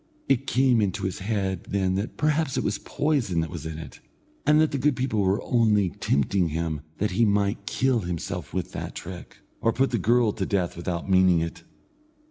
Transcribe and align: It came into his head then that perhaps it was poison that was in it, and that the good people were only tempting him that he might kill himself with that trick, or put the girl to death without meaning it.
It 0.27 0.47
came 0.47 0.81
into 0.81 1.03
his 1.03 1.19
head 1.19 1.67
then 1.69 1.93
that 1.93 2.17
perhaps 2.17 2.57
it 2.57 2.63
was 2.63 2.79
poison 2.79 3.39
that 3.41 3.51
was 3.51 3.67
in 3.67 3.77
it, 3.77 3.99
and 4.47 4.59
that 4.59 4.71
the 4.71 4.79
good 4.79 4.95
people 4.95 5.21
were 5.21 5.43
only 5.43 5.89
tempting 5.91 6.49
him 6.49 6.81
that 6.97 7.11
he 7.11 7.23
might 7.23 7.67
kill 7.67 7.99
himself 7.99 8.51
with 8.51 8.71
that 8.71 8.95
trick, 8.95 9.37
or 9.61 9.71
put 9.71 9.91
the 9.91 9.99
girl 9.99 10.31
to 10.33 10.45
death 10.47 10.75
without 10.75 11.07
meaning 11.07 11.39
it. 11.41 11.61